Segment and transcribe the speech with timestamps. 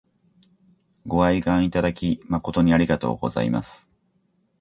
[1.05, 3.87] ご愛顧いただき誠にありがとうございます。